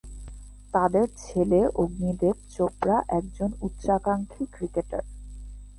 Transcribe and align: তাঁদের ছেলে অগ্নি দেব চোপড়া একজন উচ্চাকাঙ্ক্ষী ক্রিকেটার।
তাঁদের 0.73 1.07
ছেলে 1.17 1.59
অগ্নি 1.75 2.11
দেব 2.21 2.35
চোপড়া 2.55 2.97
একজন 3.09 3.49
উচ্চাকাঙ্ক্ষী 3.61 4.43
ক্রিকেটার। 4.51 5.03